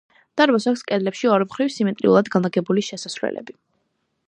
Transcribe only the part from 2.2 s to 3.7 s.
განლაგებული შესასვლელები.